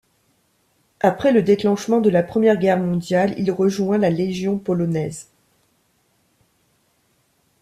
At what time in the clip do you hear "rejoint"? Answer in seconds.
3.51-3.99